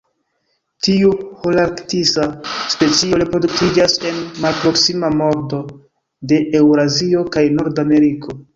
[0.85, 1.11] Tiu
[1.43, 2.25] holarktisa
[2.75, 5.61] specio reproduktiĝas en malproksima nordo
[6.33, 8.41] de Eŭrazio kaj Norda Ameriko.